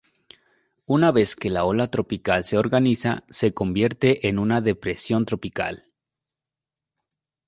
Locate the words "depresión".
4.59-5.25